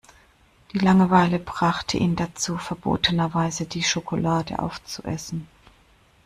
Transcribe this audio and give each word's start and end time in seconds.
Die 0.73 0.79
Langeweile 0.79 1.37
brachte 1.37 1.95
ihn 1.97 2.15
dazu, 2.15 2.57
verbotenerweise 2.57 3.65
die 3.67 3.83
Schokolade 3.83 4.57
auf 4.57 4.83
zu 4.83 5.03
essen. 5.03 5.47